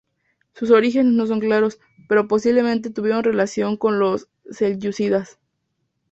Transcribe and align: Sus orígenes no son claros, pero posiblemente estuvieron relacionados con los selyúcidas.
Sus 0.55 0.71
orígenes 0.71 1.13
no 1.13 1.27
son 1.27 1.39
claros, 1.39 1.79
pero 2.09 2.27
posiblemente 2.27 2.87
estuvieron 2.89 3.23
relacionados 3.23 3.77
con 3.77 3.99
los 3.99 4.29
selyúcidas. 4.49 5.37